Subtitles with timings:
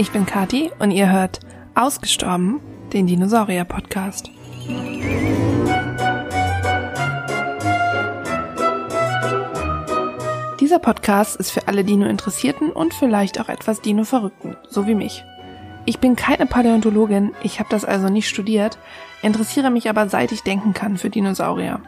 [0.00, 1.40] ich bin Kati und ihr hört
[1.74, 2.58] Ausgestorben,
[2.90, 4.30] den Dinosaurier-Podcast.
[10.58, 15.22] Dieser Podcast ist für alle Dino-Interessierten und vielleicht auch etwas Dino-Verrückten, so wie mich.
[15.84, 18.78] Ich bin keine Paläontologin, ich habe das also nicht studiert,
[19.20, 21.82] interessiere mich aber seit ich denken kann für Dinosaurier.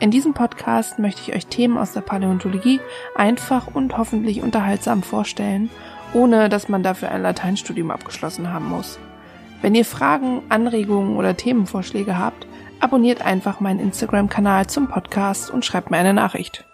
[0.00, 2.80] In diesem Podcast möchte ich euch Themen aus der Paläontologie
[3.14, 5.70] einfach und hoffentlich unterhaltsam vorstellen,
[6.14, 8.98] ohne dass man dafür ein Lateinstudium abgeschlossen haben muss.
[9.60, 12.46] Wenn ihr Fragen, Anregungen oder Themenvorschläge habt,
[12.80, 16.64] abonniert einfach meinen Instagram-Kanal zum Podcast und schreibt mir eine Nachricht.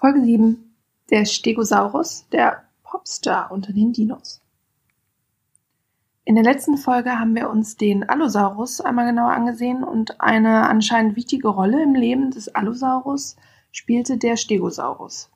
[0.00, 0.74] Folge 7.
[1.10, 4.45] Der Stegosaurus, der Popstar unter den Dinos.
[6.28, 11.14] In der letzten Folge haben wir uns den Allosaurus einmal genauer angesehen und eine anscheinend
[11.14, 13.36] wichtige Rolle im Leben des Allosaurus
[13.70, 15.30] spielte der Stegosaurus.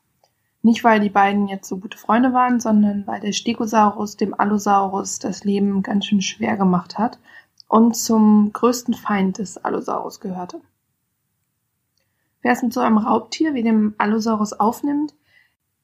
[0.63, 5.21] Nicht, weil die beiden jetzt so gute Freunde waren, sondern weil der Stegosaurus dem Allosaurus
[5.21, 7.21] das Leben ganz schön schwer gemacht hat
[7.69, 10.61] und zum größten Feind des Allosaurus gehörte.
[12.43, 15.15] Wer es mit so einem Raubtier wie dem Allosaurus aufnimmt,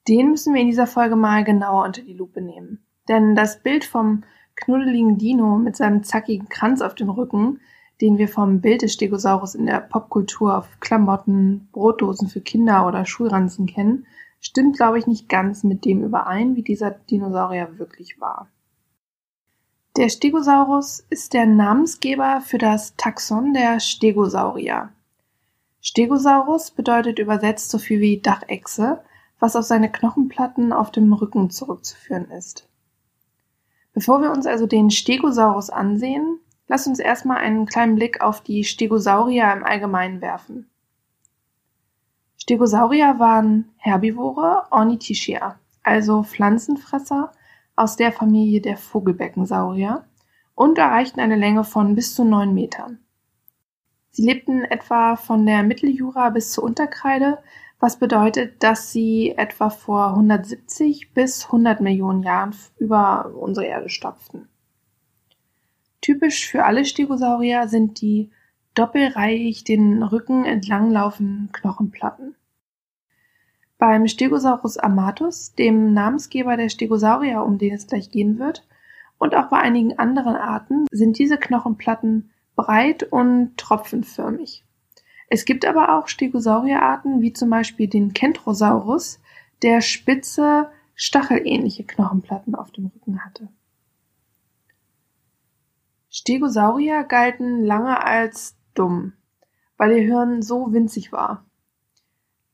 [0.09, 2.85] den müssen wir in dieser Folge mal genauer unter die Lupe nehmen.
[3.07, 4.23] Denn das Bild vom
[4.57, 7.61] knuddeligen Dino mit seinem zackigen Kranz auf dem Rücken,
[8.01, 13.05] den wir vom Bild des Stegosaurus in der Popkultur auf Klamotten, Brotdosen für Kinder oder
[13.05, 14.05] Schulranzen kennen,
[14.39, 18.49] stimmt, glaube ich, nicht ganz mit dem überein, wie dieser Dinosaurier wirklich war.
[19.95, 24.89] Der Stegosaurus ist der Namensgeber für das Taxon der Stegosaurier.
[25.81, 29.01] Stegosaurus bedeutet übersetzt so viel wie Dachechse,
[29.39, 32.67] was auf seine Knochenplatten auf dem Rücken zurückzuführen ist.
[33.97, 38.63] Bevor wir uns also den Stegosaurus ansehen, lass uns erstmal einen kleinen Blick auf die
[38.63, 40.69] Stegosaurier im Allgemeinen werfen.
[42.37, 47.31] Stegosaurier waren Herbivore Ornithischia, also Pflanzenfresser
[47.75, 50.05] aus der Familie der Vogelbeckensaurier
[50.53, 52.99] und erreichten eine Länge von bis zu neun Metern.
[54.11, 57.39] Sie lebten etwa von der Mitteljura bis zur Unterkreide,
[57.79, 64.47] was bedeutet, dass sie etwa vor 170 bis 100 Millionen Jahren über unsere Erde stapften.
[66.01, 68.31] Typisch für alle Stegosaurier sind die
[68.73, 72.35] doppelreihig den Rücken entlanglaufenden Knochenplatten.
[73.77, 78.65] Beim Stegosaurus amatus, dem Namensgeber der Stegosaurier, um den es gleich gehen wird,
[79.19, 84.63] und auch bei einigen anderen Arten sind diese Knochenplatten breit und tropfenförmig.
[85.27, 89.19] Es gibt aber auch Stegosaurierarten, wie zum Beispiel den Kentrosaurus,
[89.61, 93.49] der spitze, stachelähnliche Knochenplatten auf dem Rücken hatte.
[96.09, 99.13] Stegosaurier galten lange als dumm,
[99.77, 101.45] weil ihr Hirn so winzig war.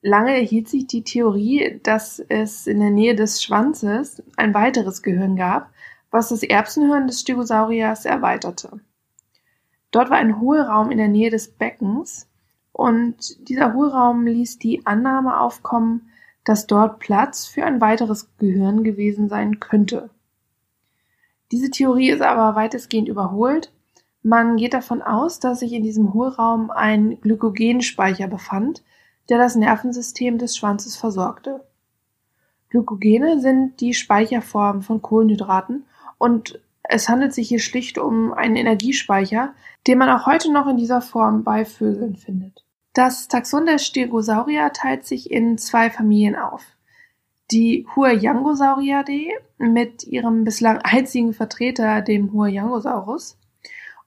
[0.01, 5.37] Lange erhielt sich die Theorie, dass es in der Nähe des Schwanzes ein weiteres Gehirn
[5.37, 5.71] gab,
[6.11, 8.81] was das Erbsenhirn des Stegosauriers erweiterte.
[9.91, 12.29] Dort war ein Hohlraum in der Nähe des Beckens,
[12.73, 16.09] und dieser Hohlraum ließ die Annahme aufkommen,
[16.43, 20.09] dass dort Platz für ein weiteres Gehirn gewesen sein könnte.
[21.51, 23.71] Diese Theorie ist aber weitestgehend überholt.
[24.23, 28.83] Man geht davon aus, dass sich in diesem Hohlraum ein Glykogenspeicher befand,
[29.29, 31.61] der das Nervensystem des Schwanzes versorgte.
[32.69, 35.85] Glykogene sind die Speicherform von Kohlenhydraten
[36.17, 39.53] und es handelt sich hier schlicht um einen Energiespeicher,
[39.85, 42.62] den man auch heute noch in dieser Form bei Vögeln findet.
[42.93, 46.63] Das Taxon der Stegosaurier teilt sich in zwei Familien auf.
[47.51, 53.37] Die Huayangosauridae mit ihrem bislang einzigen Vertreter, dem Huayangosaurus,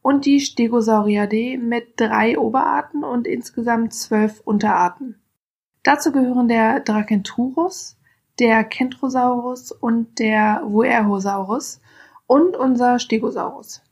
[0.02, 5.20] und die Stegosauridae mit drei Oberarten und insgesamt zwölf Unterarten.
[5.82, 7.96] Dazu gehören der Dracenturus,
[8.38, 11.80] der Kentrosaurus und der Vuerhosaurus
[12.26, 13.82] und unser Stegosaurus.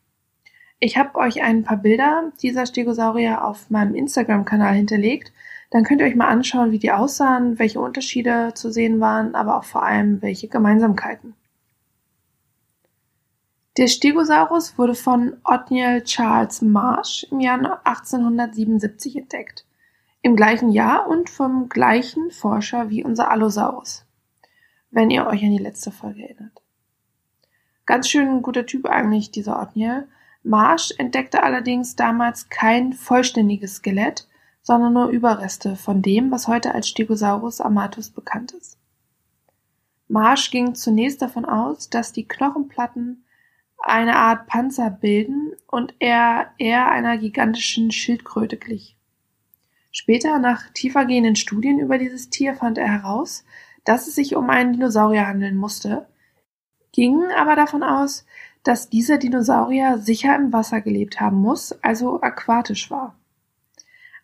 [0.84, 5.32] Ich habe euch ein paar Bilder dieser Stegosaurier auf meinem Instagram-Kanal hinterlegt.
[5.70, 9.56] Dann könnt ihr euch mal anschauen, wie die aussahen, welche Unterschiede zu sehen waren, aber
[9.56, 11.32] auch vor allem welche Gemeinsamkeiten.
[13.78, 19.64] Der Stegosaurus wurde von Othniel Charles Marsh im Jahr 1877 entdeckt.
[20.20, 24.04] Im gleichen Jahr und vom gleichen Forscher wie unser Allosaurus.
[24.90, 26.60] Wenn ihr euch an die letzte Folge erinnert.
[27.86, 30.08] Ganz schön guter Typ eigentlich, dieser Othniel.
[30.44, 34.28] Marsh entdeckte allerdings damals kein vollständiges Skelett,
[34.62, 38.78] sondern nur Überreste von dem, was heute als Stegosaurus amatus bekannt ist.
[40.06, 43.24] Marsh ging zunächst davon aus, dass die Knochenplatten
[43.78, 48.96] eine Art Panzer bilden und er eher einer gigantischen Schildkröte glich.
[49.90, 53.44] Später, nach tiefergehenden Studien über dieses Tier, fand er heraus,
[53.84, 56.06] dass es sich um einen Dinosaurier handeln musste,
[56.92, 58.26] ging aber davon aus,
[58.64, 63.14] dass dieser Dinosaurier sicher im Wasser gelebt haben muss, also aquatisch war.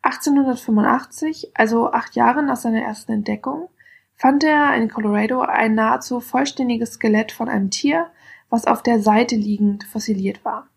[0.02, 3.68] 1885, also acht Jahre nach seiner ersten Entdeckung,
[4.14, 8.10] fand er in Colorado ein nahezu vollständiges Skelett von einem Tier,
[8.48, 10.68] was auf der Seite liegend fossiliert war.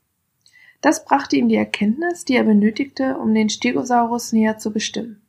[0.82, 5.22] Das brachte ihm die Erkenntnis, die er benötigte, um den Stegosaurus näher zu bestimmen.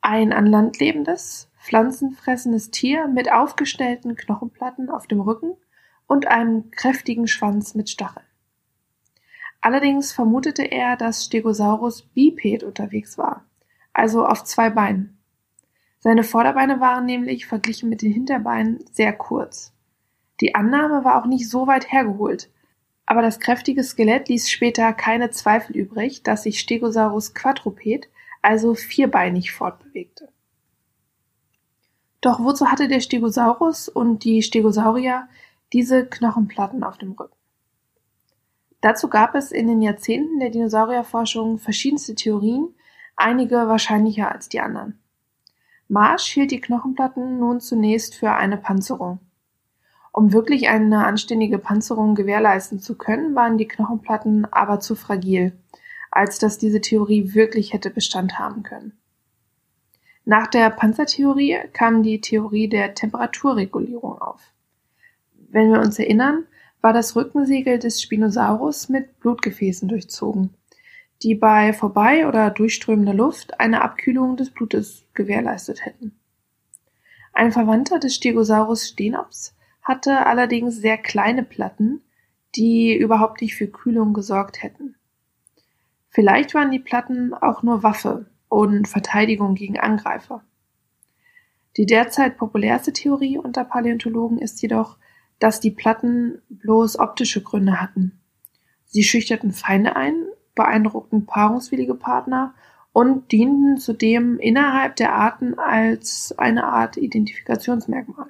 [0.00, 5.58] Ein an Land lebendes, pflanzenfressendes Tier mit aufgestellten Knochenplatten auf dem Rücken
[6.10, 8.26] und einem kräftigen Schwanz mit Stacheln.
[9.60, 13.44] Allerdings vermutete er, dass Stegosaurus biped unterwegs war,
[13.92, 15.20] also auf zwei Beinen.
[16.00, 19.72] Seine Vorderbeine waren nämlich verglichen mit den Hinterbeinen sehr kurz.
[20.40, 22.50] Die Annahme war auch nicht so weit hergeholt,
[23.06, 28.08] aber das kräftige Skelett ließ später keine Zweifel übrig, dass sich Stegosaurus quadruped,
[28.42, 30.28] also vierbeinig fortbewegte.
[32.20, 35.28] Doch wozu hatte der Stegosaurus und die Stegosaurier
[35.72, 37.36] diese Knochenplatten auf dem Rücken?
[38.80, 42.74] Dazu gab es in den Jahrzehnten der Dinosaurierforschung verschiedenste Theorien,
[43.16, 44.98] einige wahrscheinlicher als die anderen.
[45.88, 49.18] Marsh hielt die Knochenplatten nun zunächst für eine Panzerung.
[50.12, 55.52] Um wirklich eine anständige Panzerung gewährleisten zu können, waren die Knochenplatten aber zu fragil,
[56.10, 58.98] als dass diese Theorie wirklich hätte Bestand haben können.
[60.24, 64.52] Nach der Panzertheorie kam die Theorie der Temperaturregulierung auf.
[65.52, 66.46] Wenn wir uns erinnern,
[66.80, 70.54] war das Rückensegel des Spinosaurus mit Blutgefäßen durchzogen,
[71.22, 76.12] die bei vorbei oder durchströmender Luft eine Abkühlung des Blutes gewährleistet hätten.
[77.32, 82.00] Ein Verwandter des Stegosaurus Stenops hatte allerdings sehr kleine Platten,
[82.54, 84.94] die überhaupt nicht für Kühlung gesorgt hätten.
[86.08, 90.44] Vielleicht waren die Platten auch nur Waffe und Verteidigung gegen Angreifer.
[91.76, 94.96] Die derzeit populärste Theorie unter Paläontologen ist jedoch,
[95.40, 98.20] dass die Platten bloß optische Gründe hatten.
[98.86, 102.54] Sie schüchterten Feinde ein, beeindruckten paarungswillige Partner
[102.92, 108.28] und dienten zudem innerhalb der Arten als eine Art Identifikationsmerkmal.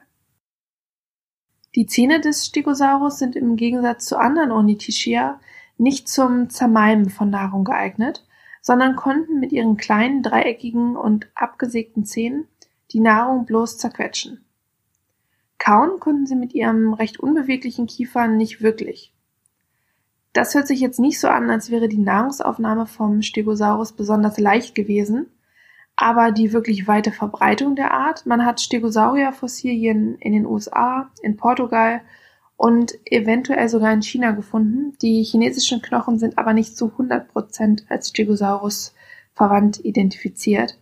[1.75, 5.41] Die Zähne des Stegosaurus sind im Gegensatz zu anderen Ornithischia
[5.79, 8.27] nicht zum Zermalmen von Nahrung geeignet,
[8.61, 12.47] sondern konnten mit ihren kleinen dreieckigen und abgesägten Zähnen
[12.93, 14.45] die Nahrung bloß zerquetschen.
[15.61, 19.13] Kauen konnten sie mit ihrem recht unbeweglichen Kiefer nicht wirklich.
[20.33, 24.75] Das hört sich jetzt nicht so an, als wäre die Nahrungsaufnahme vom Stegosaurus besonders leicht
[24.75, 25.27] gewesen,
[25.97, 28.25] aber die wirklich weite Verbreitung der Art.
[28.25, 32.01] Man hat Stegosaurier-Fossilien in den USA, in Portugal
[32.57, 34.97] und eventuell sogar in China gefunden.
[35.03, 38.95] Die chinesischen Knochen sind aber nicht zu 100 Prozent als Stegosaurus
[39.35, 40.80] verwandt identifiziert.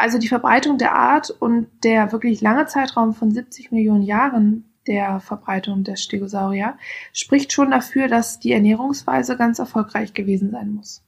[0.00, 5.20] Also die Verbreitung der Art und der wirklich lange Zeitraum von 70 Millionen Jahren der
[5.20, 6.78] Verbreitung der Stegosaurier
[7.12, 11.02] spricht schon dafür, dass die Ernährungsweise ganz erfolgreich gewesen sein muss.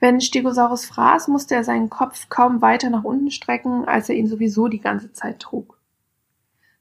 [0.00, 4.26] Wenn Stegosaurus fraß, musste er seinen Kopf kaum weiter nach unten strecken, als er ihn
[4.26, 5.78] sowieso die ganze Zeit trug.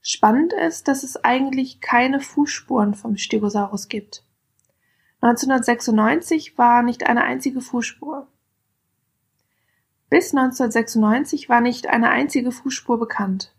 [0.02, 4.24] Spannend ist, dass es eigentlich keine Fußspuren vom Stegosaurus gibt.
[5.22, 8.28] 1996 war nicht eine einzige Fußspur.
[10.12, 13.54] Bis 1996 war nicht eine einzige Fußspur bekannt.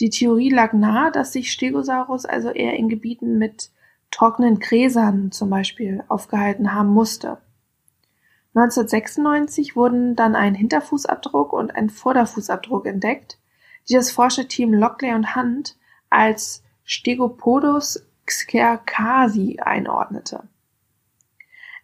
[0.00, 3.70] Die Theorie lag nahe, dass sich Stegosaurus also eher in Gebieten mit
[4.10, 7.38] trockenen Gräsern zum Beispiel aufgehalten haben musste.
[8.56, 13.38] 1996 wurden dann ein Hinterfußabdruck und ein Vorderfußabdruck entdeckt,
[13.88, 15.76] die das Forscherteam Lockley und Hunt
[16.08, 20.42] als Stegopodus xercasi einordnete.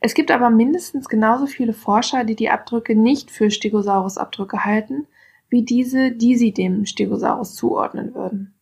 [0.01, 5.07] Es gibt aber mindestens genauso viele Forscher, die die Abdrücke nicht für Stegosaurus-Abdrücke halten,
[5.49, 8.55] wie diese, die sie dem Stegosaurus zuordnen würden.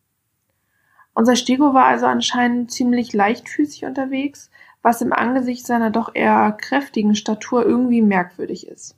[1.13, 4.51] Unser Stego war also anscheinend ziemlich leichtfüßig unterwegs,
[4.81, 8.97] was im Angesicht seiner doch eher kräftigen Statur irgendwie merkwürdig ist.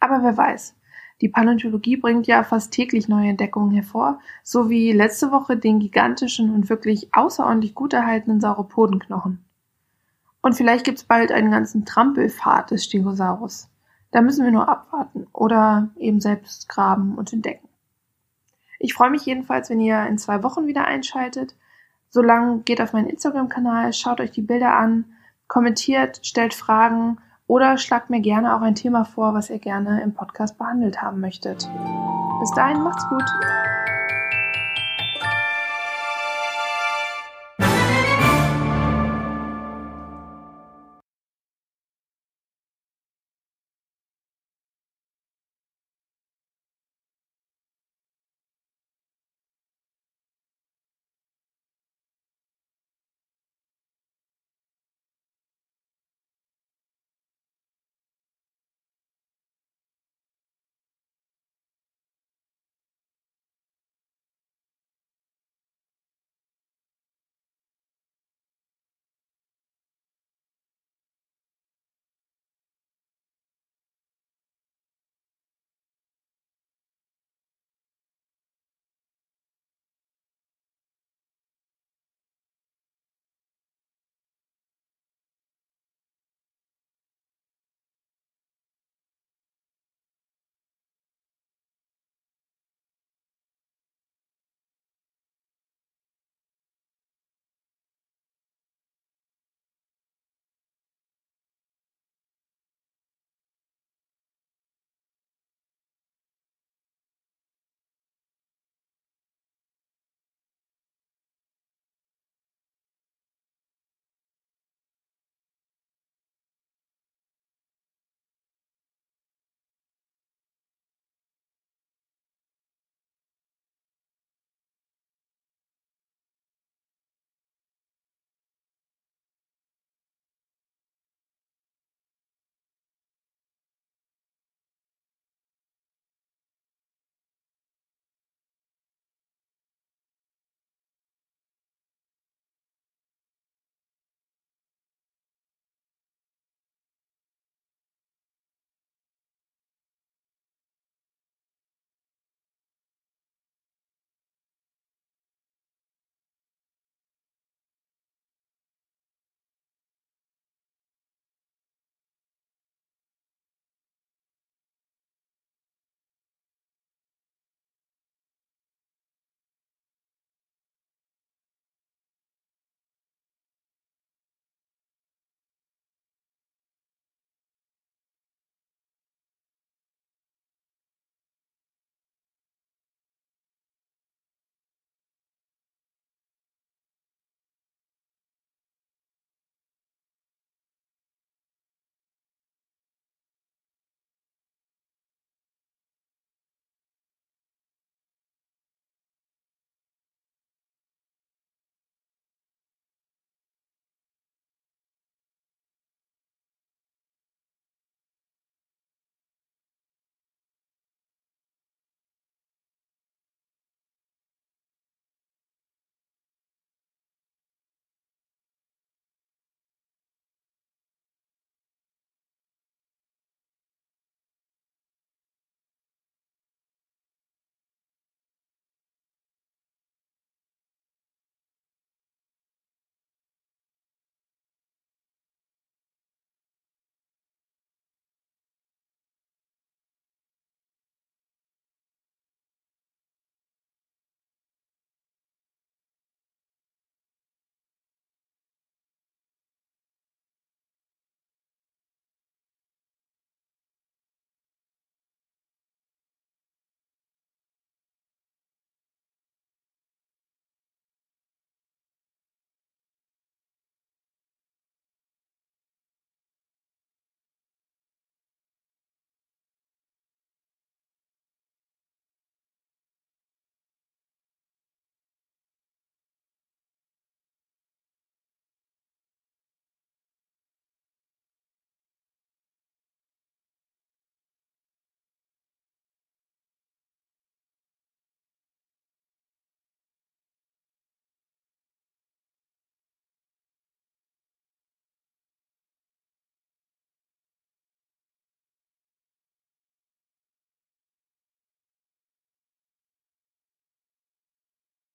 [0.00, 0.74] Aber wer weiß,
[1.20, 6.54] die Paläontologie bringt ja fast täglich neue Entdeckungen hervor, so wie letzte Woche den gigantischen
[6.54, 9.44] und wirklich außerordentlich gut erhaltenen Sauropodenknochen.
[10.42, 13.68] Und vielleicht gibt's bald einen ganzen Trampelpfad des Stegosaurus.
[14.10, 17.68] Da müssen wir nur abwarten oder eben selbst graben und entdecken.
[18.78, 21.54] Ich freue mich jedenfalls, wenn ihr in zwei Wochen wieder einschaltet.
[22.08, 25.04] Solange geht auf meinen Instagram-Kanal, schaut euch die Bilder an,
[25.46, 30.14] kommentiert, stellt Fragen oder schlagt mir gerne auch ein Thema vor, was ihr gerne im
[30.14, 31.68] Podcast behandelt haben möchtet.
[32.40, 33.59] Bis dahin, macht's gut!